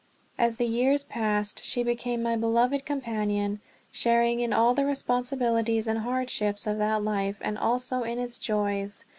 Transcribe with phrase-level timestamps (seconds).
[0.35, 3.61] As the years passed she became my beloved companion,
[3.91, 9.05] sharing in all the responsibilities and hardships of that life, and also in its joys.